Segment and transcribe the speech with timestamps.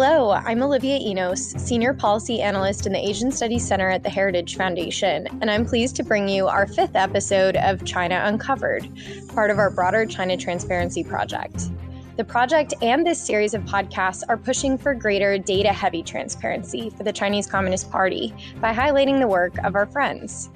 [0.00, 4.56] Hello, I'm Olivia Enos, Senior Policy Analyst in the Asian Studies Center at the Heritage
[4.56, 8.88] Foundation, and I'm pleased to bring you our fifth episode of China Uncovered,
[9.34, 11.70] part of our broader China Transparency Project.
[12.16, 17.02] The project and this series of podcasts are pushing for greater data heavy transparency for
[17.02, 20.48] the Chinese Communist Party by highlighting the work of our friends.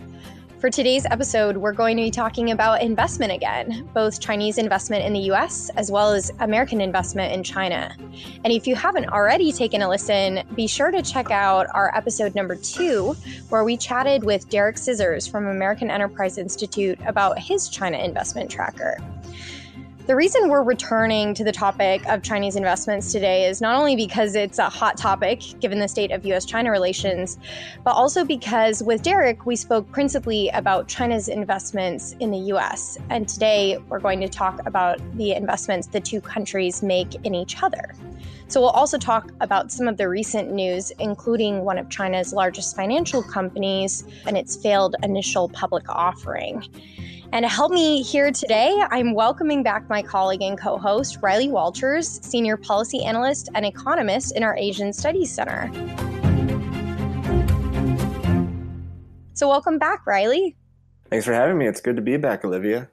[0.62, 5.12] For today's episode, we're going to be talking about investment again, both Chinese investment in
[5.12, 7.93] the US as well as American investment in China.
[8.44, 12.36] And if you haven't already taken a listen, be sure to check out our episode
[12.36, 13.16] number two,
[13.48, 18.99] where we chatted with Derek Scissors from American Enterprise Institute about his China investment tracker.
[20.04, 24.34] The reason we're returning to the topic of Chinese investments today is not only because
[24.34, 27.38] it's a hot topic given the state of US China relations,
[27.84, 32.98] but also because with Derek, we spoke principally about China's investments in the US.
[33.10, 37.62] And today, we're going to talk about the investments the two countries make in each
[37.62, 37.94] other.
[38.48, 42.74] So, we'll also talk about some of the recent news, including one of China's largest
[42.74, 46.64] financial companies and its failed initial public offering.
[47.33, 51.48] And to help me here today, I'm welcoming back my colleague and co host, Riley
[51.48, 55.70] Walters, Senior Policy Analyst and Economist in our Asian Studies Center.
[59.33, 60.56] So, welcome back, Riley.
[61.08, 61.66] Thanks for having me.
[61.66, 62.91] It's good to be back, Olivia.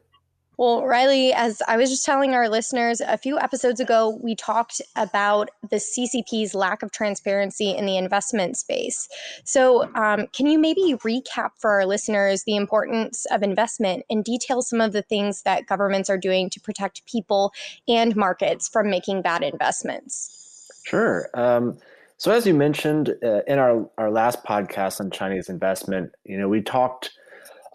[0.59, 4.81] Well, Riley, as I was just telling our listeners a few episodes ago, we talked
[4.97, 9.07] about the CCP's lack of transparency in the investment space.
[9.45, 14.61] So, um, can you maybe recap for our listeners the importance of investment and detail
[14.61, 17.53] some of the things that governments are doing to protect people
[17.87, 20.69] and markets from making bad investments?
[20.83, 21.29] Sure.
[21.35, 21.77] Um,
[22.17, 26.49] so, as you mentioned uh, in our, our last podcast on Chinese investment, you know,
[26.49, 27.11] we talked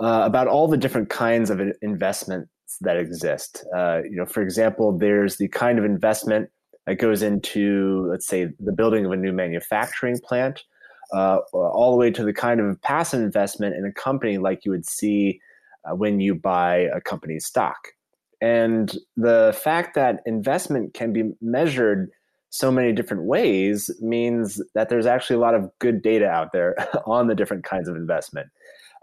[0.02, 2.46] uh, about all the different kinds of investment
[2.80, 3.64] that exist.
[3.74, 6.50] Uh, you know, for example, there's the kind of investment
[6.86, 10.62] that goes into, let's say, the building of a new manufacturing plant,
[11.12, 14.70] uh, all the way to the kind of passive investment in a company like you
[14.70, 15.40] would see
[15.84, 17.88] uh, when you buy a company's stock.
[18.40, 22.10] And the fact that investment can be measured
[22.50, 26.76] so many different ways means that there's actually a lot of good data out there
[27.06, 28.48] on the different kinds of investment.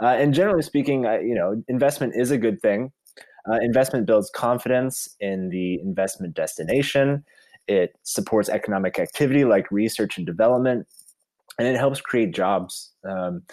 [0.02, 2.92] Uh, and generally speaking, you know, investment is a good thing.
[3.50, 7.24] Uh, investment builds confidence in the investment destination.
[7.68, 10.88] It supports economic activity like research and development,
[11.58, 12.92] and it helps create jobs.
[13.08, 13.44] Um,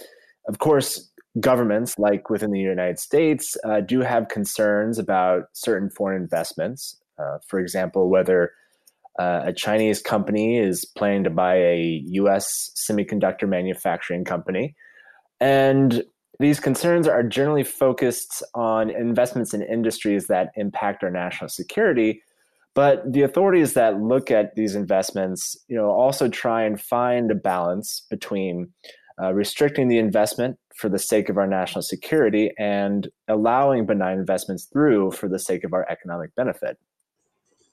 [0.49, 1.11] of course,
[1.41, 6.97] governments, like within the United States, uh, do have concerns about certain foreign investments.
[7.19, 8.53] Uh, for example, whether
[9.19, 14.75] uh, a Chinese company is planning to buy a US semiconductor manufacturing company.
[15.41, 16.05] And
[16.39, 22.23] these concerns are generally focused on investments in industries that impact our national security.
[22.75, 27.35] But the authorities that look at these investments, you know, also try and find a
[27.35, 28.73] balance between
[29.21, 34.69] uh, restricting the investment for the sake of our national security and allowing benign investments
[34.73, 36.79] through for the sake of our economic benefit.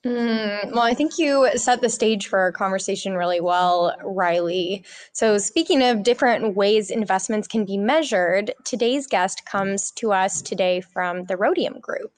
[0.06, 4.86] Mm, well, I think you set the stage for our conversation really well, Riley.
[5.14, 10.82] So, speaking of different ways investments can be measured, today's guest comes to us today
[10.82, 12.14] from the Rhodium Group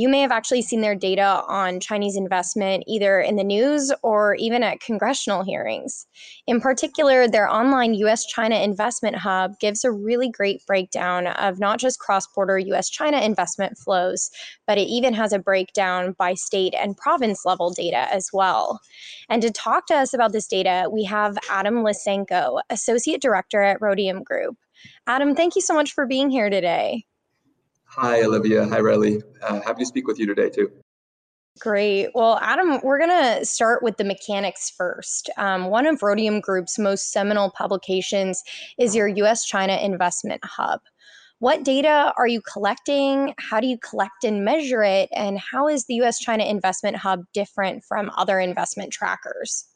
[0.00, 4.34] you may have actually seen their data on Chinese investment either in the news or
[4.36, 6.06] even at congressional hearings.
[6.46, 11.78] In particular, their online US China Investment Hub gives a really great breakdown of not
[11.78, 14.30] just cross border US China investment flows,
[14.66, 18.80] but it even has a breakdown by state and province level data as well.
[19.28, 23.82] And to talk to us about this data, we have Adam Lysenko, Associate Director at
[23.82, 24.56] Rhodium Group.
[25.06, 27.04] Adam, thank you so much for being here today.
[27.96, 28.68] Hi, Olivia.
[28.68, 29.20] Hi, Riley.
[29.42, 30.70] Uh, happy to speak with you today, too.
[31.58, 32.10] Great.
[32.14, 35.28] Well, Adam, we're going to start with the mechanics first.
[35.36, 38.44] Um, one of Rhodium Group's most seminal publications
[38.78, 40.80] is your US China Investment Hub.
[41.40, 43.34] What data are you collecting?
[43.38, 45.08] How do you collect and measure it?
[45.12, 49.69] And how is the US China Investment Hub different from other investment trackers?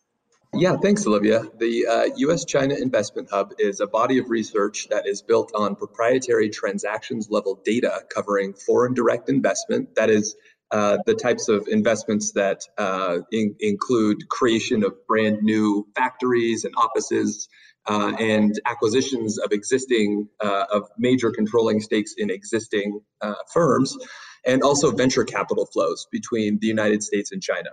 [0.57, 1.43] Yeah, thanks, Olivia.
[1.59, 5.75] The uh, US China Investment Hub is a body of research that is built on
[5.75, 9.97] proprietary transactions level data covering foreign direct investment.
[9.97, 10.37] That is,
[10.71, 16.75] uh, the types of investments that uh, in, include creation of brand new factories and
[16.77, 17.49] offices
[17.87, 23.97] uh, and acquisitions of existing, uh, of major controlling stakes in existing uh, firms,
[24.47, 27.71] and also venture capital flows between the United States and China.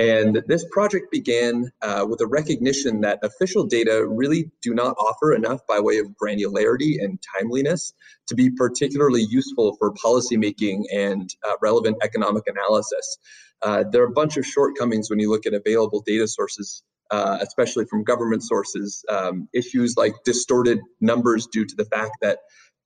[0.00, 5.34] And this project began uh, with a recognition that official data really do not offer
[5.34, 7.92] enough by way of granularity and timeliness
[8.28, 13.18] to be particularly useful for policymaking and uh, relevant economic analysis.
[13.60, 17.38] Uh, there are a bunch of shortcomings when you look at available data sources uh,
[17.42, 19.04] especially from government sources.
[19.08, 22.38] Um, issues like distorted numbers due to the fact that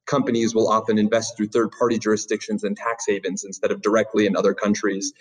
[0.07, 4.37] companies will often invest through third party jurisdictions and tax havens instead of directly in
[4.37, 5.13] other countries.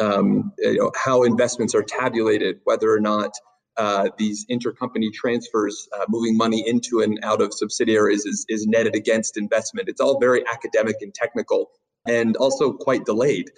[0.00, 3.32] Um, you know, how investments are tabulated, whether or not
[3.76, 8.94] uh, these intercompany transfers, uh, moving money into and out of subsidiaries, is, is netted
[8.94, 9.88] against investment.
[9.88, 11.70] It's all very academic and technical
[12.06, 13.50] and also quite delayed.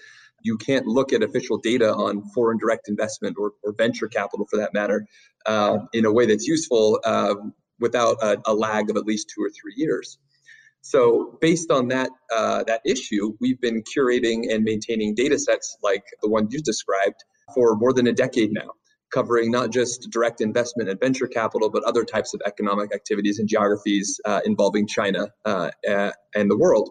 [0.43, 4.57] You can't look at official data on foreign direct investment or, or venture capital for
[4.57, 5.07] that matter
[5.47, 7.35] uh, in a way that's useful uh,
[7.79, 10.19] without a, a lag of at least two or three years.
[10.83, 16.05] So based on that uh, that issue, we've been curating and maintaining data sets like
[16.23, 17.25] the one you described
[17.55, 18.69] for more than a decade now,
[19.13, 23.49] covering not just direct investment and venture capital, but other types of economic activities and
[23.49, 25.71] geographies uh, involving China uh,
[26.35, 26.91] and the world.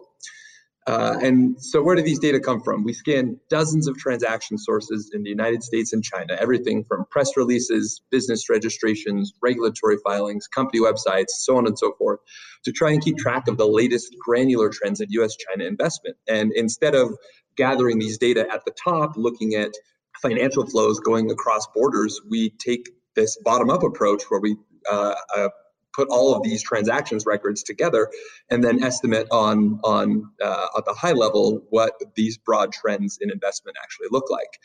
[0.88, 2.82] Uh, and so, where do these data come from?
[2.82, 7.36] We scan dozens of transaction sources in the United States and China, everything from press
[7.36, 12.18] releases, business registrations, regulatory filings, company websites, so on and so forth,
[12.64, 16.16] to try and keep track of the latest granular trends in US China investment.
[16.28, 17.12] And instead of
[17.56, 19.70] gathering these data at the top, looking at
[20.20, 24.56] financial flows going across borders, we take this bottom up approach where we
[24.90, 25.48] uh, uh,
[25.92, 28.08] put all of these transactions records together
[28.50, 33.30] and then estimate on on uh, at the high level what these broad trends in
[33.30, 34.58] investment actually look like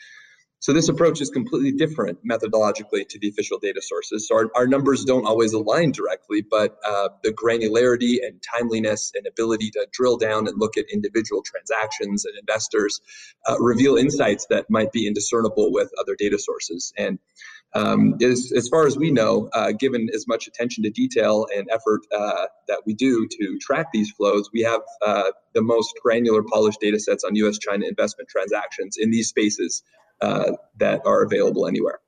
[0.60, 4.26] so this approach is completely different methodologically to the official data sources.
[4.26, 9.26] So our, our numbers don't always align directly but uh, the granularity and timeliness and
[9.26, 13.00] ability to drill down and look at individual transactions and investors
[13.48, 16.92] uh, reveal insights that might be indiscernible with other data sources.
[16.96, 17.18] And
[17.74, 21.68] um, is, as far as we know, uh, given as much attention to detail and
[21.70, 26.42] effort uh, that we do to track these flows, we have uh, the most granular
[26.42, 29.82] polished data sets on US China investment transactions in these spaces
[30.20, 32.00] uh, that are available anywhere.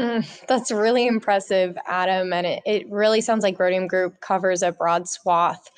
[0.00, 2.32] Mm, that's really impressive, Adam.
[2.32, 5.70] And it, it really sounds like Rhodium Group covers a broad swath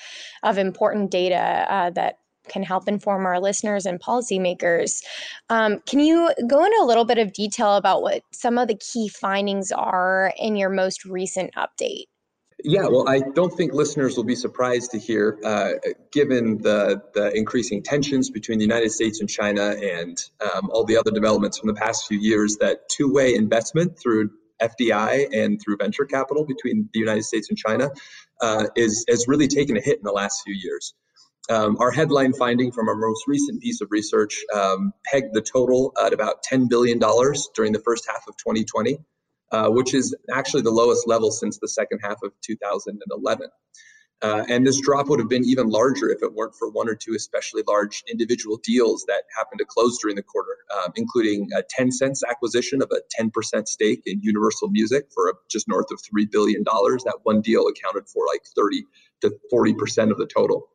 [0.45, 2.19] of important data uh, that
[2.49, 5.03] can help inform our listeners and policymakers.
[5.49, 8.77] Um, can you go into a little bit of detail about what some of the
[8.77, 12.07] key findings are in your most recent update?
[12.65, 15.73] Yeah, well, I don't think listeners will be surprised to hear, uh,
[16.13, 20.97] given the, the increasing tensions between the United States and China and um, all the
[20.97, 24.31] other developments from the past few years, that two way investment through
[24.61, 27.91] FDI and through venture capital between the United States and China
[28.41, 30.95] uh, is has really taken a hit in the last few years.
[31.51, 35.93] Um, our headline finding from our most recent piece of research um, pegged the total
[36.01, 38.99] at about $10 billion during the first half of 2020,
[39.53, 43.49] uh, which is actually the lowest level since the second half of 2011.
[44.23, 46.95] Uh, and this drop would have been even larger if it weren't for one or
[46.95, 51.63] two especially large individual deals that happened to close during the quarter, um, including a
[51.63, 56.63] Tencent acquisition of a 10% stake in Universal Music for just north of $3 billion.
[56.63, 58.85] That one deal accounted for like 30
[59.23, 60.69] to 40% of the total.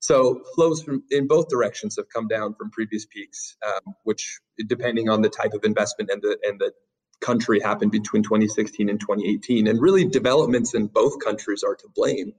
[0.00, 5.08] So flows from in both directions have come down from previous peaks, um, which depending
[5.10, 6.72] on the type of investment and the and the
[7.20, 9.66] country happened between 2016 and 2018.
[9.66, 12.32] And really, developments in both countries are to blame.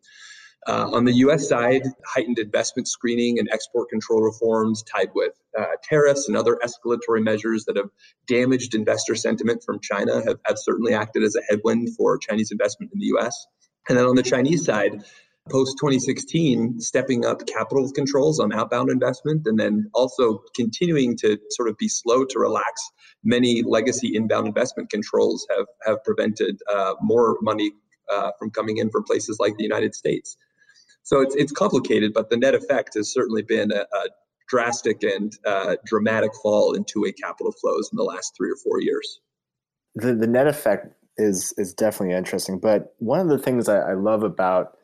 [0.68, 1.48] Uh, on the U.S.
[1.48, 7.24] side, heightened investment screening and export control reforms tied with uh, tariffs and other escalatory
[7.24, 7.90] measures that have
[8.28, 12.92] damaged investor sentiment from China have, have certainly acted as a headwind for Chinese investment
[12.94, 13.48] in the U.S.
[13.88, 15.04] And then on the Chinese side,
[15.50, 21.70] post 2016 stepping up capital controls on outbound investment and then also continuing to sort
[21.70, 22.82] of be slow to relax.
[23.24, 27.72] Many legacy inbound investment controls have have prevented uh, more money
[28.10, 30.38] uh, from coming in from places like the United States.
[31.04, 34.10] So it's, it's complicated but the net effect has certainly been a, a
[34.48, 38.82] drastic and uh, dramatic fall in two-way capital flows in the last three or four
[38.82, 39.20] years.
[39.96, 43.94] The, the net effect is is definitely interesting but one of the things I, I
[43.94, 44.78] love about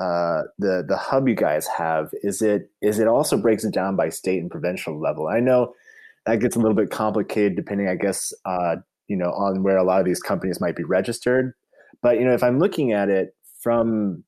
[0.00, 3.94] uh, the the hub you guys have is it is it also breaks it down
[3.94, 5.28] by state and provincial level.
[5.28, 5.72] I know
[6.26, 8.76] that gets a little bit complicated depending, I guess, uh,
[9.08, 11.54] you know, on where a lot of these companies might be registered.
[12.02, 14.24] But you know, if I'm looking at it from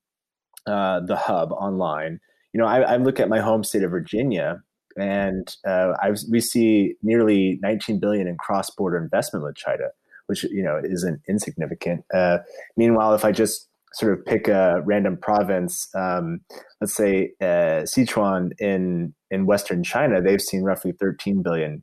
[0.66, 2.20] uh, the hub online,
[2.52, 4.62] you know, I, I, look at my home state of Virginia,
[4.96, 5.92] and uh,
[6.30, 9.88] we see nearly 19 billion in cross-border investment with China,
[10.26, 12.04] which you know isn't insignificant.
[12.14, 12.38] Uh,
[12.76, 16.40] meanwhile, if I just sort of pick a random province, um,
[16.82, 21.82] let's say uh, Sichuan in in Western China, they've seen roughly 13 billion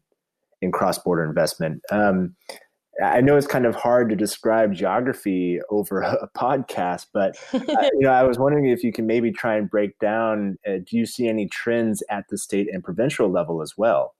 [0.61, 1.81] in cross-border investment.
[1.91, 2.35] Um,
[3.03, 7.59] I know it's kind of hard to describe geography over a podcast, but uh,
[7.93, 10.57] you know, I was wondering if you can maybe try and break down.
[10.65, 14.13] Uh, do you see any trends at the state and provincial level as well?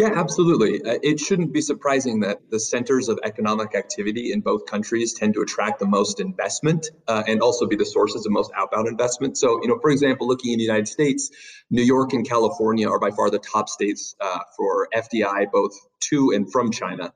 [0.00, 0.82] Yeah, absolutely.
[0.82, 5.34] Uh, it shouldn't be surprising that the centers of economic activity in both countries tend
[5.34, 9.36] to attract the most investment uh, and also be the sources of most outbound investment.
[9.36, 11.30] So, you know, for example, looking in the United States,
[11.68, 15.72] New York and California are by far the top states uh, for FDI, both
[16.08, 17.12] to and from China.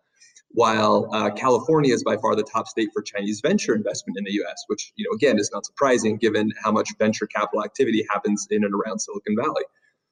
[0.50, 4.32] While uh, California is by far the top state for Chinese venture investment in the
[4.32, 8.46] U.S., which you know again is not surprising given how much venture capital activity happens
[8.50, 9.64] in and around Silicon Valley.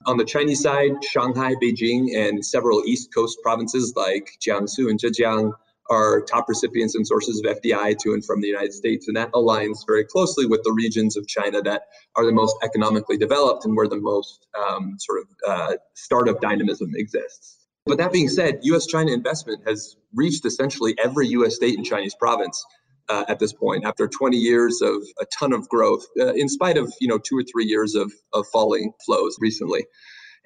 [0.06, 5.52] On the Chinese side, Shanghai, Beijing, and several East Coast provinces like Jiangsu and Zhejiang
[5.90, 9.06] are top recipients and sources of FDI to and from the United States.
[9.06, 11.82] And that aligns very closely with the regions of China that
[12.16, 16.92] are the most economically developed and where the most um, sort of uh, startup dynamism
[16.94, 17.58] exists.
[17.86, 22.14] But that being said, US China investment has reached essentially every US state and Chinese
[22.14, 22.64] province
[23.08, 26.76] uh, at this point after 20 years of a ton of growth, uh, in spite
[26.76, 29.84] of you know two or three years of, of falling flows recently.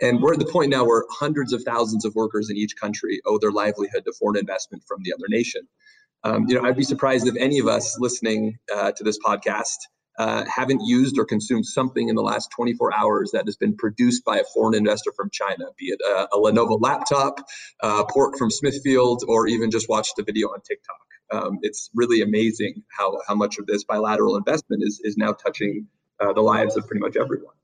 [0.01, 3.21] And we're at the point now where hundreds of thousands of workers in each country
[3.25, 5.63] owe their livelihood to foreign investment from the other nation.
[6.23, 9.77] Um, you know, I'd be surprised if any of us listening uh, to this podcast
[10.19, 14.25] uh, haven't used or consumed something in the last 24 hours that has been produced
[14.25, 17.39] by a foreign investor from China, be it a, a Lenovo laptop,
[18.11, 22.83] pork from Smithfield, or even just watched a video on TikTok um, it's really amazing
[22.97, 25.87] how, how much of this bilateral investment is, is now touching
[26.21, 27.55] uh, the lives of pretty much everyone.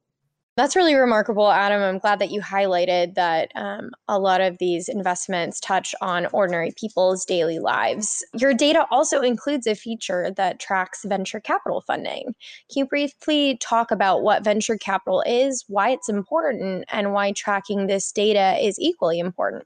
[0.55, 1.81] That's really remarkable, Adam.
[1.81, 6.75] I'm glad that you highlighted that um, a lot of these investments touch on ordinary
[6.77, 8.23] people's daily lives.
[8.35, 12.35] Your data also includes a feature that tracks venture capital funding.
[12.71, 17.87] Can you briefly talk about what venture capital is, why it's important, and why tracking
[17.87, 19.65] this data is equally important?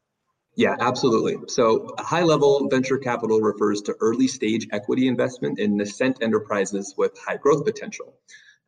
[0.56, 1.36] Yeah, absolutely.
[1.48, 7.12] So, high level venture capital refers to early stage equity investment in nascent enterprises with
[7.18, 8.14] high growth potential.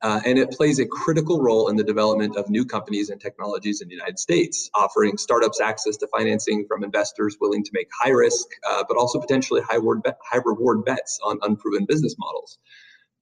[0.02, 3.80] Uh, and it plays a critical role in the development of new companies and technologies
[3.80, 8.10] in the United States, offering startups access to financing from investors willing to make high
[8.10, 12.58] risk, uh, but also potentially high reward, high reward bets on unproven business models.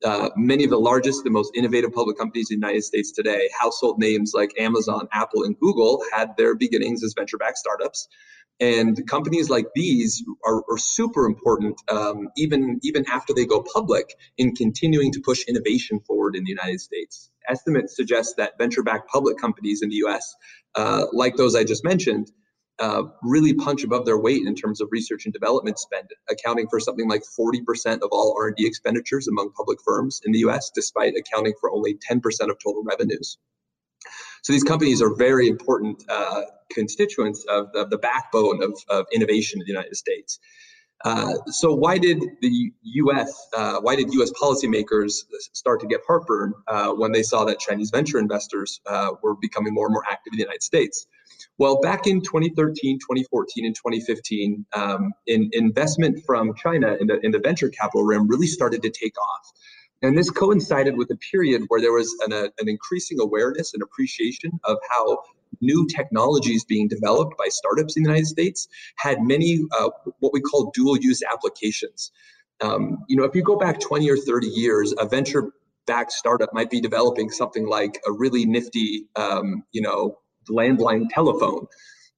[0.04, 3.48] Uh, many of the largest and most innovative public companies in the United States today,
[3.58, 8.06] household names like Amazon, Apple, and Google, had their beginnings as venture backed startups.
[8.60, 14.14] And companies like these are, are super important, um, even even after they go public,
[14.38, 17.30] in continuing to push innovation forward in the United States.
[17.48, 20.34] Estimates suggest that venture-backed public companies in the U.S.,
[20.74, 22.30] uh, like those I just mentioned,
[22.78, 26.78] uh, really punch above their weight in terms of research and development spend, accounting for
[26.78, 31.54] something like 40% of all R&D expenditures among public firms in the U.S., despite accounting
[31.61, 32.18] for only 10%
[32.50, 33.38] of total revenues.
[34.42, 39.61] So these companies are very important uh, constituents of, of, the backbone of, of, innovation
[39.61, 40.38] in the United States.
[41.04, 43.49] Uh, so why did the U.S.
[43.56, 44.30] Uh, why did U.S.
[44.40, 45.12] policymakers
[45.52, 49.75] start to get heartburn uh, when they saw that Chinese venture investors uh, were becoming
[49.75, 51.06] more and more active in the United States?
[51.58, 57.32] Well, back in 2013, 2014, and 2015, um, in, investment from China in the, in
[57.32, 59.52] the venture capital realm really started to take off.
[60.02, 63.82] And this coincided with a period where there was an, a, an increasing awareness and
[63.82, 65.18] appreciation of how
[65.62, 70.40] new technologies being developed by startups in the United States had many uh, what we
[70.40, 72.12] call dual use applications.
[72.60, 75.52] Um, you know, if you go back 20 or 30 years, a venture
[75.86, 81.66] backed startup might be developing something like a really nifty, um, you know, landline telephone,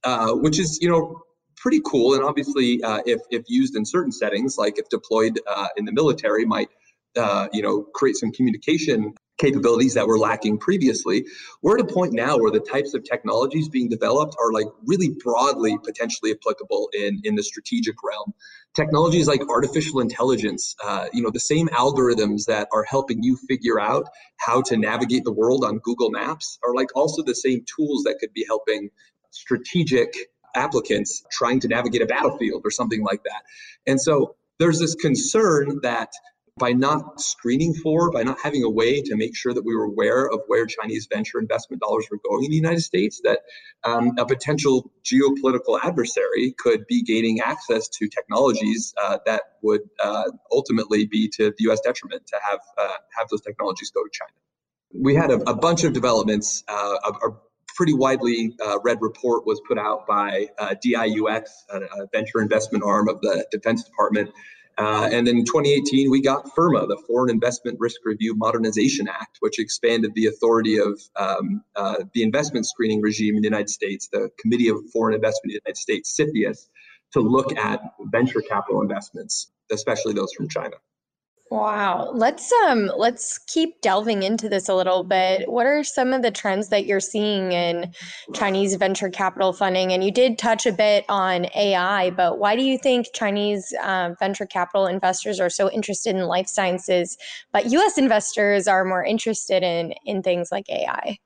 [0.05, 1.21] uh, which is, you know,
[1.57, 2.15] pretty cool.
[2.15, 5.93] And obviously, uh, if, if used in certain settings, like if deployed uh, in the
[5.93, 6.69] military, might
[7.17, 11.25] uh, you know, create some communication capabilities that were lacking previously.
[11.63, 15.11] We're at a point now where the types of technologies being developed are like really
[15.23, 18.35] broadly potentially applicable in, in the strategic realm.
[18.75, 23.81] Technologies like artificial intelligence, uh, you know, the same algorithms that are helping you figure
[23.81, 24.07] out
[24.39, 28.17] how to navigate the world on Google Maps are like also the same tools that
[28.21, 28.91] could be helping
[29.31, 30.13] strategic
[30.55, 33.43] applicants trying to navigate a battlefield or something like that.
[33.87, 36.11] And so there's this concern that
[36.59, 39.85] by not screening for, by not having a way to make sure that we were
[39.85, 43.41] aware of where Chinese venture investment dollars were going in the United States, that
[43.85, 50.31] um, a potential geopolitical adversary could be gaining access to technologies uh, that would uh,
[50.53, 51.81] ultimately be to the U.S.
[51.81, 54.33] detriment to have uh, have those technologies go to China.
[54.93, 56.65] We had a, a bunch of developments.
[56.69, 57.37] Uh, a, a,
[57.77, 62.83] pretty widely uh, read report was put out by uh, DIUX, a, a venture investment
[62.83, 64.31] arm of the Defense Department,
[64.79, 69.59] uh, and in 2018, we got FIRRMA, the Foreign Investment Risk Review Modernization Act, which
[69.59, 74.31] expanded the authority of um, uh, the investment screening regime in the United States, the
[74.39, 76.69] Committee of Foreign Investment in the United States, CFIUS,
[77.13, 77.81] to look at
[78.13, 80.77] venture capital investments, especially those from China.
[81.51, 82.11] Wow.
[82.15, 85.49] Let's um let's keep delving into this a little bit.
[85.51, 87.91] What are some of the trends that you're seeing in
[88.35, 89.91] Chinese venture capital funding?
[89.93, 94.11] And you did touch a bit on AI, but why do you think Chinese uh,
[94.19, 97.17] venture capital investors are so interested in life sciences,
[97.51, 97.97] but U.S.
[97.97, 101.17] investors are more interested in in things like AI?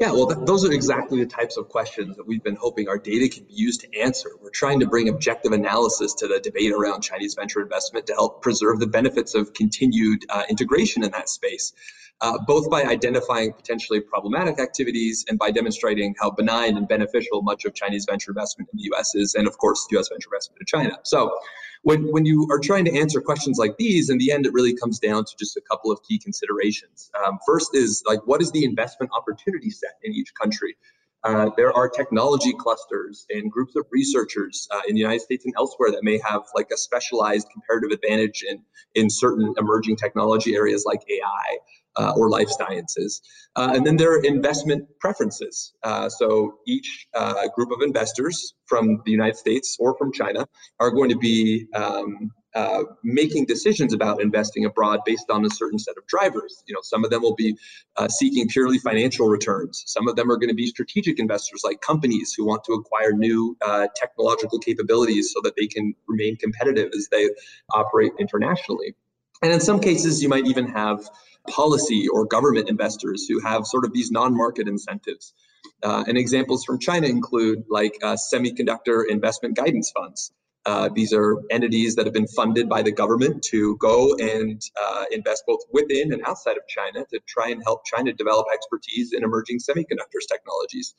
[0.00, 2.96] Yeah, well, th- those are exactly the types of questions that we've been hoping our
[2.96, 4.30] data can be used to answer.
[4.40, 8.40] We're trying to bring objective analysis to the debate around Chinese venture investment to help
[8.40, 11.74] preserve the benefits of continued uh, integration in that space,
[12.22, 17.66] uh, both by identifying potentially problematic activities and by demonstrating how benign and beneficial much
[17.66, 20.66] of Chinese venture investment in the US is, and of course, US venture investment in
[20.66, 20.98] China.
[21.02, 21.30] So,
[21.82, 24.74] when, when you are trying to answer questions like these, in the end, it really
[24.74, 27.10] comes down to just a couple of key considerations.
[27.24, 30.76] Um, first is like, what is the investment opportunity set in each country?
[31.22, 35.52] Uh, there are technology clusters and groups of researchers uh, in the United States and
[35.58, 38.62] elsewhere that may have like a specialized comparative advantage in,
[38.94, 41.58] in certain emerging technology areas like AI
[41.96, 43.20] uh, or life sciences.
[43.56, 45.74] Uh, and then there are investment preferences.
[45.82, 50.46] Uh, so each uh, group of investors from the United States or from China
[50.78, 55.78] are going to be um, uh, making decisions about investing abroad based on a certain
[55.78, 56.62] set of drivers.
[56.66, 57.56] You know, some of them will be
[57.96, 59.82] uh, seeking purely financial returns.
[59.86, 63.12] Some of them are going to be strategic investors, like companies who want to acquire
[63.12, 67.28] new uh, technological capabilities so that they can remain competitive as they
[67.72, 68.94] operate internationally.
[69.42, 71.08] And in some cases, you might even have
[71.48, 75.32] policy or government investors who have sort of these non-market incentives.
[75.82, 80.32] Uh, and examples from China include like uh, semiconductor investment guidance funds.
[80.66, 85.04] Uh, these are entities that have been funded by the government to go and uh,
[85.10, 89.24] invest both within and outside of China to try and help China develop expertise in
[89.24, 90.94] emerging semiconductors technologies.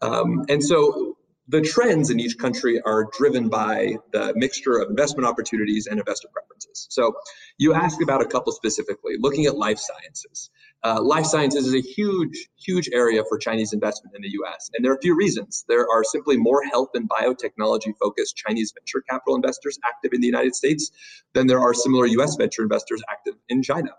[0.00, 1.16] Um, and so
[1.48, 6.28] the trends in each country are driven by the mixture of investment opportunities and investor
[6.32, 6.86] preferences.
[6.90, 7.14] So
[7.58, 10.50] you ask about a couple specifically, looking at life sciences.
[10.82, 14.70] Uh, life sciences is a huge, huge area for Chinese investment in the US.
[14.74, 15.64] And there are a few reasons.
[15.68, 20.26] There are simply more health and biotechnology focused Chinese venture capital investors active in the
[20.26, 20.90] United States
[21.32, 23.90] than there are similar US venture investors active in China.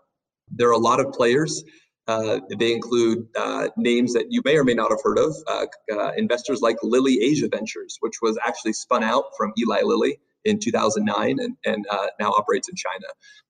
[0.52, 1.64] There are a lot of players
[2.08, 5.66] uh, they include uh, names that you may or may not have heard of, uh,
[5.92, 10.60] uh, investors like Lilly Asia Ventures, which was actually spun out from Eli Lilly in
[10.60, 13.08] 2009 and, and uh, now operates in China.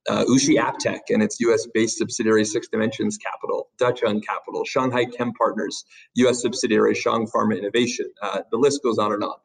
[0.09, 5.05] Uh, Wuxi AppTec and its US based subsidiary Six Dimensions Capital, Dutch Decheng Capital, Shanghai
[5.05, 8.09] Chem Partners, US subsidiary Shang Pharma Innovation.
[8.51, 9.35] the list goes on and on.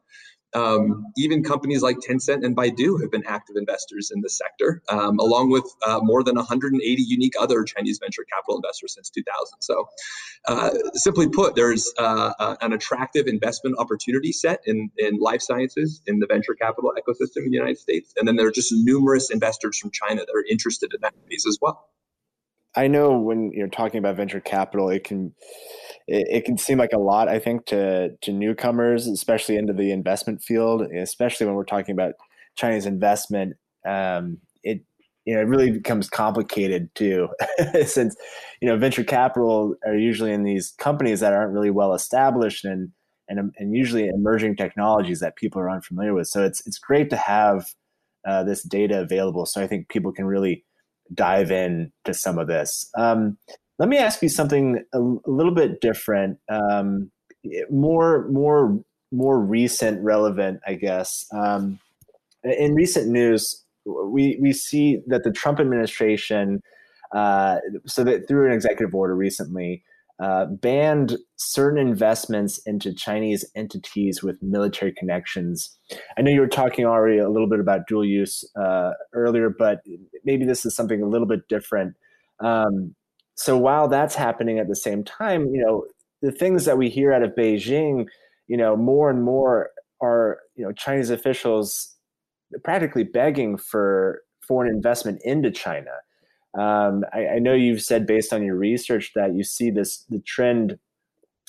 [0.53, 5.19] Um, even companies like Tencent and Baidu have been active investors in the sector, um,
[5.19, 9.61] along with uh, more than 180 unique other Chinese venture capital investors since 2000.
[9.61, 9.87] So,
[10.47, 16.01] uh, simply put, there's uh, uh, an attractive investment opportunity set in, in life sciences
[16.05, 18.13] in the venture capital ecosystem in the United States.
[18.17, 21.47] And then there are just numerous investors from China that are interested in that space
[21.47, 21.89] as well.
[22.75, 25.33] I know when you're talking about venture capital, it can
[26.07, 29.91] it, it, can seem like a lot, I think, to to newcomers, especially into the
[29.91, 32.13] investment field, especially when we're talking about
[32.55, 33.55] Chinese investment.
[33.85, 34.81] Um, it
[35.25, 37.29] you know it really becomes complicated too,
[37.85, 38.15] since
[38.61, 42.89] you know venture capital are usually in these companies that aren't really well established and
[43.29, 46.27] and and usually emerging technologies that people are unfamiliar with.
[46.27, 47.67] So it's it's great to have
[48.27, 50.65] uh, this data available, so I think people can really
[51.13, 52.89] dive in to some of this.
[52.97, 53.37] Um,
[53.83, 57.11] let me ask you something a, a little bit different, um,
[57.69, 58.79] more more
[59.11, 61.25] more recent, relevant, I guess.
[61.33, 61.81] Um,
[62.45, 66.61] in recent news, we we see that the Trump administration,
[67.13, 69.83] uh, so that through an executive order recently,
[70.17, 75.77] uh, banned certain investments into Chinese entities with military connections.
[76.17, 79.81] I know you were talking already a little bit about dual use uh, earlier, but
[80.23, 81.97] maybe this is something a little bit different.
[82.39, 82.95] Um,
[83.35, 85.85] so while that's happening at the same time, you know,
[86.21, 88.07] the things that we hear out of Beijing,
[88.47, 91.95] you know, more and more are, you know, Chinese officials
[92.63, 95.91] practically begging for foreign investment into China.
[96.57, 100.19] Um, I, I, know you've said based on your research that you see this the
[100.19, 100.77] trend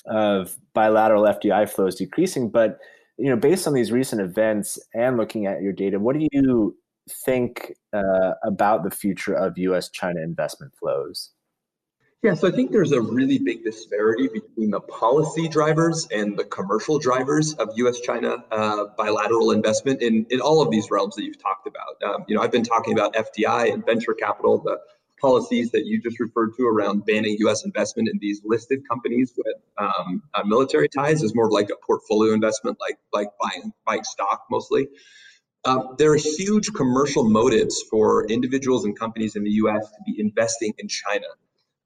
[0.07, 2.79] of bilateral FDI flows decreasing, but
[3.17, 6.75] you know, based on these recent events and looking at your data, what do you
[7.23, 11.34] think uh, about the future of U.S.-China investment flows?
[12.25, 16.43] Yeah, so I think there's a really big disparity between the policy drivers and the
[16.43, 21.39] commercial drivers of U.S.-China uh, bilateral investment in, in all of these realms that you've
[21.39, 22.01] talked about.
[22.03, 24.79] Um, you know, I've been talking about FDI and venture capital, the
[25.21, 27.63] policies that you just referred to around banning U.S.
[27.63, 32.33] investment in these listed companies with um, uh, military ties is more like a portfolio
[32.33, 34.87] investment, like like buying buying stock mostly.
[35.63, 39.91] Um, there are huge commercial motives for individuals and companies in the U.S.
[39.91, 41.27] to be investing in China.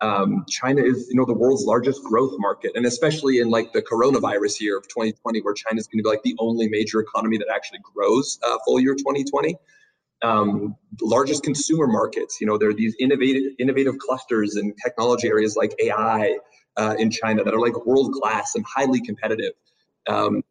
[0.02, 3.82] Um, China is, you know, the world's largest growth market, and especially in like the
[3.82, 7.38] coronavirus year of 2020, where China is going to be like the only major economy
[7.38, 9.58] that actually grows uh, full year 2020.
[10.22, 15.56] Um, largest consumer markets, you know, there are these innovative innovative clusters and technology areas
[15.56, 16.38] like AI
[16.78, 19.54] uh, in China that are like world class and highly competitive.
[20.08, 20.44] Um,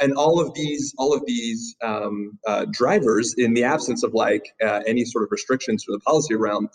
[0.00, 4.44] and all of these, all of these um, uh, drivers, in the absence of like
[4.64, 6.68] uh, any sort of restrictions for the policy realm,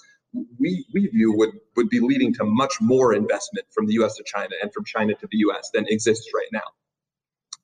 [0.59, 4.15] we we view would would be leading to much more investment from the U.S.
[4.15, 5.69] to China and from China to the U.S.
[5.73, 6.59] than exists right now.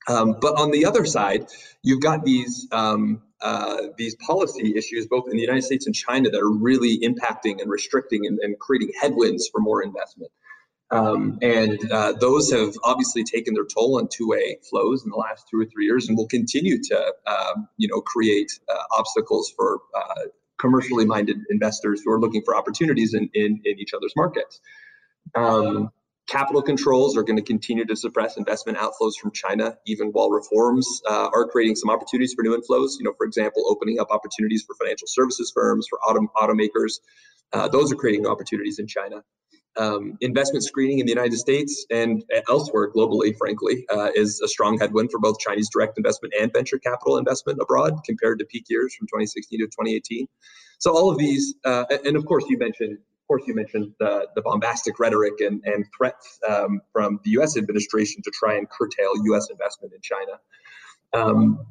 [0.08, 1.48] Um, but on the other side,
[1.84, 6.30] you've got these um, uh, these policy issues both in the United States and China
[6.30, 10.32] that are really impacting and restricting and, and creating headwinds for more investment.
[10.92, 15.46] Um, and uh, those have obviously taken their toll on two-way flows in the last
[15.50, 19.80] two or three years, and will continue to, um, you know, create uh, obstacles for
[19.96, 20.24] uh,
[20.60, 24.60] commercially minded investors who are looking for opportunities in in, in each other's markets.
[25.36, 25.92] Um,
[26.28, 31.02] capital controls are going to continue to suppress investment outflows from China, even while reforms
[31.10, 32.92] uh, are creating some opportunities for new inflows.
[33.00, 37.00] You know, for example, opening up opportunities for financial services firms, for auto automakers.
[37.52, 39.24] Uh, those are creating opportunities in China
[39.80, 44.78] um, investment screening in the United States and elsewhere globally, frankly, uh, is a strong
[44.78, 48.94] headwind for both Chinese direct investment and venture capital investment abroad compared to peak years
[48.94, 50.28] from 2016 to 2018.
[50.80, 54.28] So all of these, uh, and of course, you mentioned, of course, you mentioned the,
[54.36, 57.58] the bombastic rhetoric and, and threats um, from the U.S.
[57.58, 59.48] administration to try and curtail U.S.
[59.50, 60.40] investment in China.
[61.14, 61.66] Um,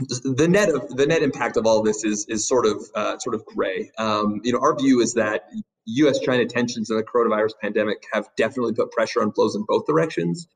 [0.00, 3.34] the net of the net impact of all this is is sort of uh, sort
[3.34, 3.90] of gray.
[3.98, 5.50] Um, you know, our view is that
[5.86, 10.46] U.S.-China tensions and the coronavirus pandemic have definitely put pressure on flows in both directions.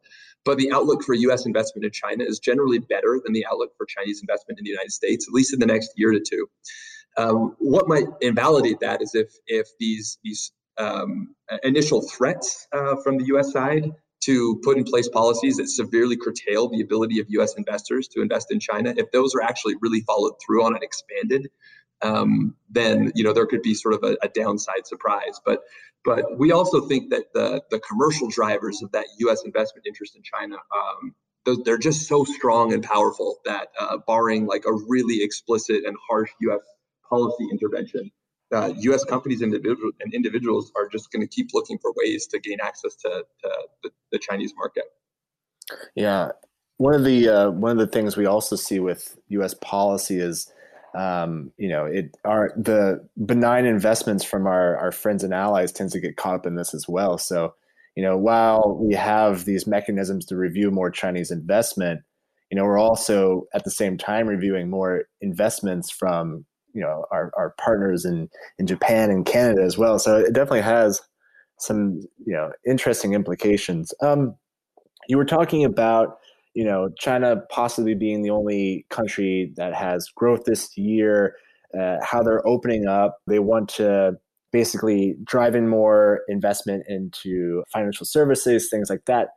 [0.44, 1.44] But the outlook for U.S.
[1.44, 4.92] investment in China is generally better than the outlook for Chinese investment in the United
[4.92, 6.48] States, at least in the next year to two.
[7.16, 13.18] Um, what might invalidate that is if if these these um, initial threats uh, from
[13.18, 13.52] the U.S.
[13.52, 13.90] side
[14.26, 17.54] to put in place policies that severely curtail the ability of U.S.
[17.56, 21.48] investors to invest in China, if those are actually really followed through on and expanded,
[22.02, 25.40] um, then you know there could be sort of a, a, downside surprise.
[25.44, 25.60] But
[26.04, 29.42] but we also think that the the commercial drivers of that U.S.
[29.44, 30.56] investment interest in China.
[30.56, 31.14] Um,
[31.64, 36.28] they're just so strong and powerful that, uh, barring like a really explicit and harsh
[36.40, 36.60] U.S.
[37.08, 38.10] policy intervention,
[38.54, 39.04] uh, U.S.
[39.04, 42.58] companies and, individual, and individuals are just going to keep looking for ways to gain
[42.62, 43.50] access to, to
[43.82, 44.84] the, the, Chinese market.
[45.94, 46.30] Yeah,
[46.76, 49.54] one of the uh, one of the things we also see with U.S.
[49.54, 50.52] policy is
[50.96, 55.92] um, you know, it our the benign investments from our our friends and allies tends
[55.92, 57.18] to get caught up in this as well.
[57.18, 57.54] So,
[57.96, 62.00] you know, while we have these mechanisms to review more Chinese investment,
[62.50, 67.32] you know, we're also at the same time reviewing more investments from you know our,
[67.36, 69.98] our partners in in Japan and Canada as well.
[69.98, 71.00] So it definitely has
[71.58, 73.92] some you know interesting implications.
[74.00, 74.36] Um,
[75.08, 76.18] you were talking about
[76.56, 81.36] you know, China possibly being the only country that has growth this year,
[81.78, 83.18] uh, how they're opening up.
[83.26, 84.16] They want to
[84.52, 89.28] basically drive in more investment into financial services, things like that.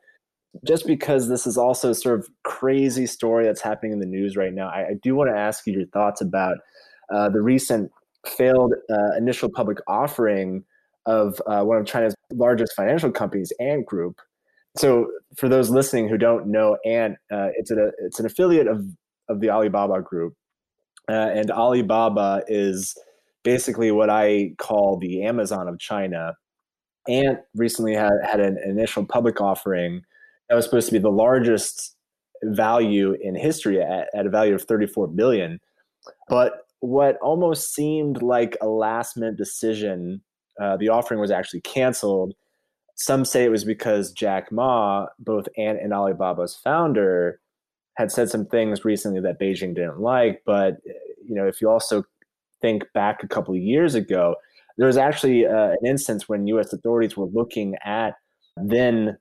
[0.66, 4.54] Just because this is also sort of crazy story that's happening in the news right
[4.54, 6.56] now, I, I do want to ask you your thoughts about
[7.14, 7.92] uh, the recent
[8.26, 10.64] failed uh, initial public offering
[11.06, 14.20] of uh, one of China's largest financial companies, Ant Group,
[14.78, 18.86] so for those listening who don't know Ant, uh, it's a it's an affiliate of
[19.28, 20.36] of the Alibaba Group,
[21.10, 22.96] uh, and Alibaba is
[23.44, 26.36] basically what I call the Amazon of China.
[27.08, 30.04] Ant recently had had an initial public offering
[30.48, 31.96] that was supposed to be the largest
[32.44, 35.60] value in history at, at a value of 34 billion,
[36.28, 40.22] but what almost seemed like a last minute decision,
[40.62, 42.34] uh, the offering was actually canceled
[43.00, 47.40] some say it was because Jack Ma, both Ant and Alibaba's founder,
[47.96, 50.42] had said some things recently that Beijing didn't like.
[50.46, 50.78] But
[51.26, 52.04] you know, if you also
[52.62, 54.36] think back a couple of years ago,
[54.78, 56.74] there was actually uh, an instance when U.S.
[56.74, 58.16] authorities were looking at
[58.58, 59.18] then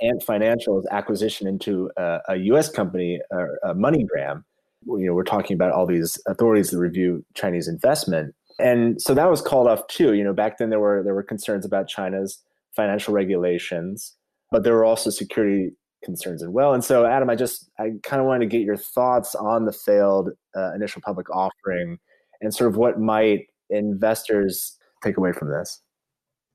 [0.00, 2.70] Ant Financial's acquisition into a, a U.S.
[2.70, 4.42] company, uh, MoneyGram.
[4.88, 9.30] You know, we're talking about all these authorities that review Chinese investment, and so that
[9.30, 10.14] was called off too.
[10.14, 12.42] You know, back then there were there were concerns about China's
[12.74, 14.16] financial regulations,
[14.50, 15.70] but there were also security
[16.04, 16.72] concerns as well.
[16.74, 19.72] And so, Adam, I just I kind of wanted to get your thoughts on the
[19.72, 21.98] failed uh, initial public offering
[22.40, 25.82] and sort of what might investors take away from this.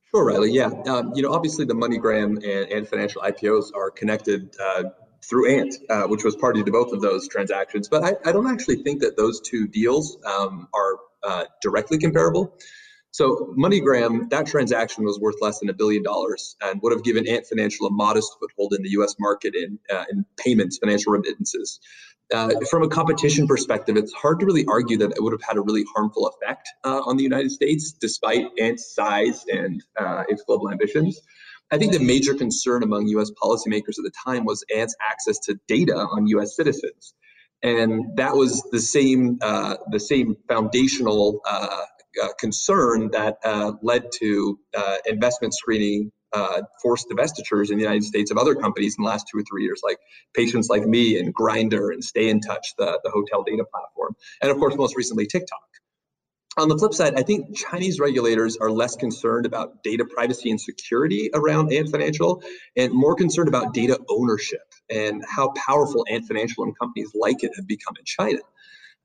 [0.10, 0.52] Sure, Riley.
[0.52, 4.84] Yeah, um, you know, obviously the MoneyGram and, and financial IPOs are connected uh,
[5.30, 7.88] through Ant, uh, which was party to both of those transactions.
[7.88, 12.58] But I, I don't actually think that those two deals um, are uh, directly comparable.
[13.12, 17.28] So MoneyGram, that transaction was worth less than a billion dollars and would have given
[17.28, 19.16] Ant Financial a modest foothold in the U.S.
[19.20, 21.80] market in, uh, in payments, financial remittances.
[22.34, 25.58] Uh, from a competition perspective, it's hard to really argue that it would have had
[25.58, 30.42] a really harmful effect uh, on the United States, despite Ant's size and uh, its
[30.44, 31.22] global ambitions.
[31.74, 33.32] I think the major concern among U.S.
[33.32, 36.56] policymakers at the time was Ant's access to data on U.S.
[36.56, 37.16] citizens,
[37.64, 41.86] and that was the same uh, the same foundational uh,
[42.22, 48.04] uh, concern that uh, led to uh, investment screening uh, forced divestitures in the United
[48.04, 49.98] States of other companies in the last two or three years, like
[50.36, 54.76] Patients Like Me and Grindr and StayNTouch, the, the hotel data platform, and of course,
[54.76, 55.60] most recently, TikTok.
[56.58, 60.62] On the flip side, I think Chinese regulators are less concerned about data privacy and
[60.62, 62.44] security around Ant Financial
[62.76, 64.62] and more concerned about data ownership
[64.92, 68.40] and how powerful Ant Financial and companies like it have become in China.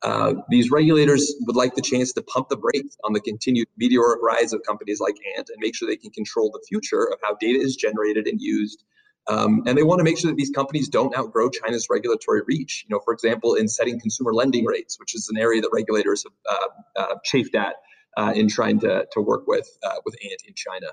[0.03, 4.21] Uh, these regulators would like the chance to pump the brakes on the continued meteoric
[4.23, 7.35] rise of companies like Ant and make sure they can control the future of how
[7.41, 8.85] data is generated and used.
[9.29, 12.87] Um, and they want to make sure that these companies don't outgrow China's regulatory reach.
[12.89, 16.25] You know, for example, in setting consumer lending rates, which is an area that regulators
[16.25, 17.77] have uh, uh, chafed at
[18.17, 20.89] uh, in trying to, to work with uh, with Ant in China.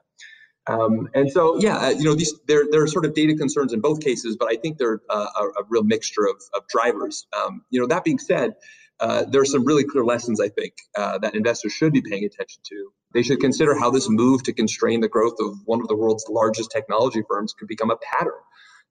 [0.67, 3.81] Um, and so, yeah, you know, these there there are sort of data concerns in
[3.81, 7.27] both cases, but I think they're a, a real mixture of, of drivers.
[7.39, 8.55] Um, you know, that being said,
[8.99, 12.23] uh, there are some really clear lessons I think uh, that investors should be paying
[12.23, 12.91] attention to.
[13.13, 16.25] They should consider how this move to constrain the growth of one of the world's
[16.29, 18.33] largest technology firms could become a pattern,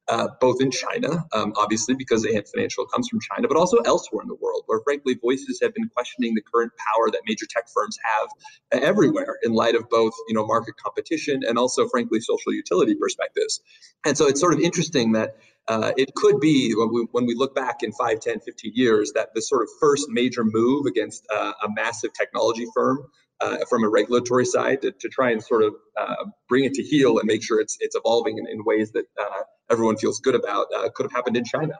[0.08, 4.22] uh, both in China, um, obviously because Ant Financial comes from China, but also elsewhere
[4.22, 7.64] in the world, where frankly voices have been questioning the current power that major tech
[7.72, 12.52] firms have everywhere in light of both you know market competition and also frankly social
[12.52, 13.60] utility perspectives.
[14.04, 15.36] And so it's sort of interesting that
[15.68, 19.12] uh, it could be when we, when we look back in 5, 10, 15 years
[19.14, 22.98] that the sort of first major move against uh, a massive technology firm
[23.40, 26.82] uh, from a regulatory side to, to try and sort of uh, bring it to
[26.82, 30.34] heel and make sure it's, it's evolving in, in ways that uh, everyone feels good
[30.34, 31.78] about uh, could have happened in China.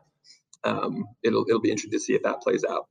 [0.64, 2.88] Um, it'll, it'll be interesting to see if that plays out.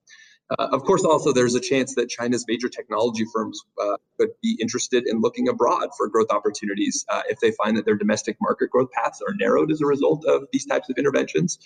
[0.59, 4.57] Uh, of course, also there's a chance that China's major technology firms uh, could be
[4.61, 8.69] interested in looking abroad for growth opportunities uh, if they find that their domestic market
[8.69, 11.57] growth paths are narrowed as a result of these types of interventions.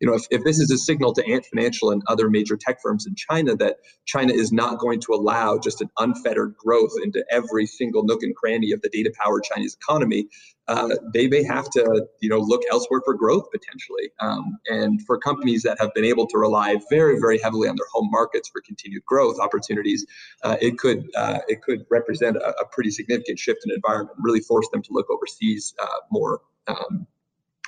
[0.00, 2.78] You know, if, if this is a signal to Ant Financial and other major tech
[2.82, 7.24] firms in China that China is not going to allow just an unfettered growth into
[7.30, 10.28] every single nook and cranny of the data-powered Chinese economy,
[10.68, 14.10] uh, they may have to, you know, look elsewhere for growth potentially.
[14.20, 17.86] Um, and for companies that have been able to rely very, very heavily on their
[17.92, 20.04] home markets for continued growth opportunities,
[20.42, 24.40] uh, it could uh, it could represent a, a, pretty significant shift in environment, really
[24.40, 27.06] force them to look overseas uh, more um,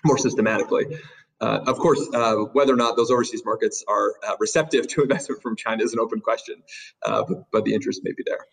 [0.04, 0.84] more systematically.
[1.40, 5.54] Uh, of course, uh, whether or not those overseas markets are receptive to investment from
[5.54, 6.56] China is an open question,
[7.06, 8.44] but, but the interest may be there.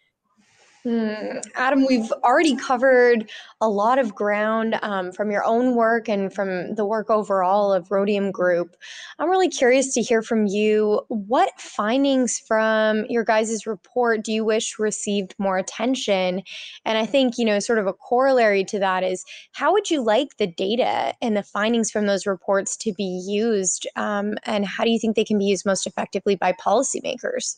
[0.85, 1.39] Hmm.
[1.55, 6.75] Adam, we've already covered a lot of ground um, from your own work and from
[6.75, 8.75] the work overall of Rhodium Group.
[9.17, 11.01] I'm really curious to hear from you.
[11.07, 16.43] What findings from your guys' report do you wish received more attention?
[16.85, 20.03] And I think, you know, sort of a corollary to that is how would you
[20.03, 23.87] like the data and the findings from those reports to be used?
[23.95, 27.55] Um, and how do you think they can be used most effectively by policymakers?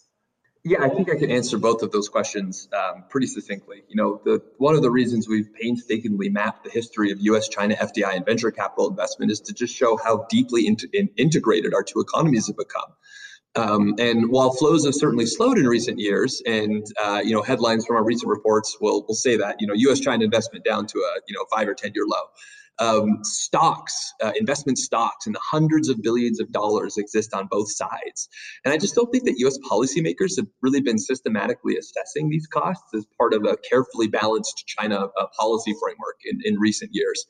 [0.67, 3.83] Yeah, I think I can answer both of those questions um, pretty succinctly.
[3.87, 7.73] You know, the one of the reasons we've painstakingly mapped the history of U.S., China,
[7.75, 10.75] FDI, and venture capital investment is to just show how deeply in,
[11.15, 12.91] integrated our two economies have become.
[13.55, 17.85] Um, and while flows have certainly slowed in recent years, and uh, you know headlines
[17.85, 21.21] from our recent reports will will say that you know U.S.-China investment down to a
[21.29, 22.25] you know five or ten year low
[22.79, 27.71] um, stocks, uh, investment stocks, and the hundreds of billions of dollars exist on both
[27.71, 28.29] sides.
[28.65, 32.93] And I just don't think that US policymakers have really been systematically assessing these costs
[32.93, 37.25] as part of a carefully balanced China uh, policy framework in, in recent years.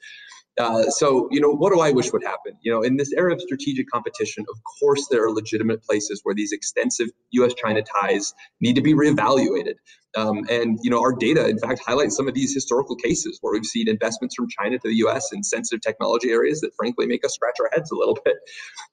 [0.58, 2.54] Uh, so, you know, what do I wish would happen?
[2.62, 6.34] You know, in this era of strategic competition, of course, there are legitimate places where
[6.34, 7.54] these extensive U.S.
[7.54, 9.76] China ties need to be reevaluated.
[10.15, 13.54] Um, and, you know, our data, in fact, highlights some of these historical cases where
[13.54, 15.32] we've seen investments from China to the U.S.
[15.32, 18.38] in sensitive technology areas that, frankly, make us scratch our heads a little bit.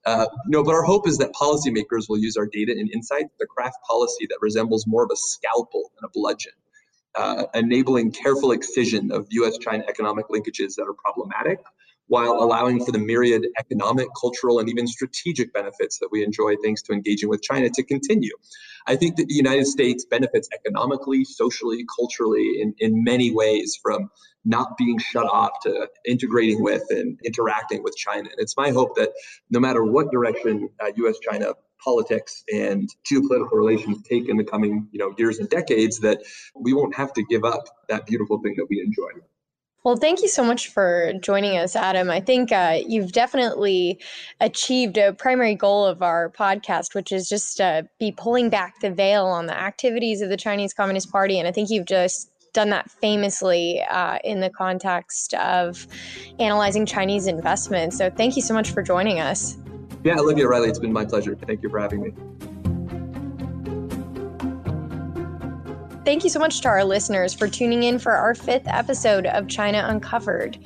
[0.04, 3.26] Uh, you know, but our hope is that policymakers will use our data and insight
[3.40, 6.52] to craft policy that resembles more of a scalpel than a bludgeon
[7.16, 11.60] uh, enabling careful excision of US China economic linkages that are problematic
[12.06, 16.82] while allowing for the myriad economic, cultural, and even strategic benefits that we enjoy thanks
[16.82, 18.32] to engaging with China to continue.
[18.86, 24.10] I think that the United States benefits economically, socially, culturally in, in many ways from
[24.44, 28.28] not being shut off to integrating with and interacting with China.
[28.30, 29.10] And it's my hope that
[29.50, 34.88] no matter what direction uh, US China politics and geopolitical relations take in the coming
[34.90, 36.22] you know years and decades that
[36.54, 39.10] we won't have to give up that beautiful thing that we enjoy
[39.84, 42.10] well, thank you so much for joining us, Adam.
[42.10, 44.00] I think uh, you've definitely
[44.40, 48.90] achieved a primary goal of our podcast, which is just uh, be pulling back the
[48.90, 51.38] veil on the activities of the Chinese Communist Party.
[51.38, 55.86] And I think you've just done that famously uh, in the context of
[56.38, 57.98] analyzing Chinese investments.
[57.98, 59.58] So thank you so much for joining us.
[60.02, 61.34] Yeah, Olivia Riley, it's been my pleasure.
[61.34, 62.53] Thank you for having me.
[66.04, 69.48] Thank you so much to our listeners for tuning in for our fifth episode of
[69.48, 70.58] China Uncovered.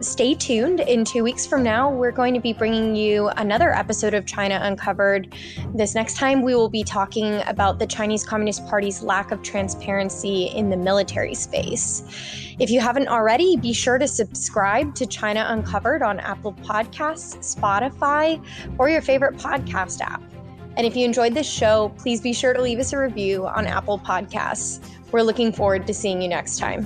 [0.00, 0.80] Stay tuned.
[0.80, 4.58] In two weeks from now, we're going to be bringing you another episode of China
[4.62, 5.34] Uncovered.
[5.74, 10.44] This next time, we will be talking about the Chinese Communist Party's lack of transparency
[10.46, 12.02] in the military space.
[12.58, 18.42] If you haven't already, be sure to subscribe to China Uncovered on Apple Podcasts, Spotify,
[18.78, 20.22] or your favorite podcast app.
[20.76, 23.66] And if you enjoyed this show, please be sure to leave us a review on
[23.66, 24.80] Apple Podcasts.
[25.10, 26.84] We're looking forward to seeing you next time.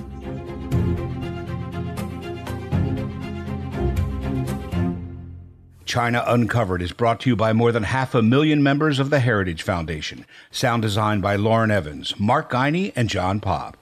[5.83, 9.19] China Uncovered is brought to you by more than half a million members of the
[9.19, 10.25] Heritage Foundation.
[10.49, 13.75] Sound design by Lauren Evans, Mark Geiney, and John Popp.